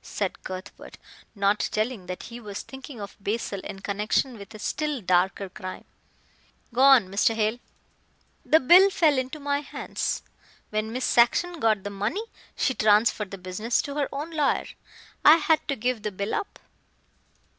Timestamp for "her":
13.96-14.08